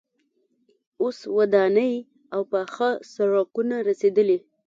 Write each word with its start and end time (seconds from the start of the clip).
اوس 1.01 1.17
ودانۍ 1.37 1.93
او 2.33 2.41
پاخه 2.51 2.89
سړکونه 3.13 3.75
رسیدلي. 3.89 4.37